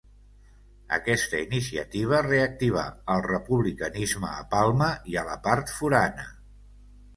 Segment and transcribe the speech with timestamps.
[0.95, 6.29] Aquesta iniciativa reactivà el republicanisme a Palma i a la Part Forana.